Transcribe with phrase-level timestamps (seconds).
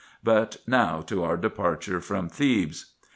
[0.23, 2.95] But now to our departure from Thebes.